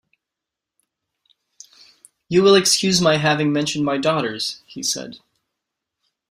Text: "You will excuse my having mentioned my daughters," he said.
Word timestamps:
"You 2.27 2.41
will 2.41 2.55
excuse 2.55 2.99
my 2.99 3.17
having 3.17 3.53
mentioned 3.53 3.85
my 3.85 3.99
daughters," 3.99 4.63
he 4.65 4.81
said. 4.81 5.19